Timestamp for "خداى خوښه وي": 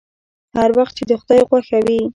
1.21-2.01